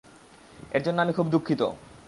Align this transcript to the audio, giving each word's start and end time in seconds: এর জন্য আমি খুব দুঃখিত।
এর 0.71 0.81
জন্য 0.83 0.97
আমি 1.01 1.13
খুব 1.13 1.27
দুঃখিত। 1.29 1.61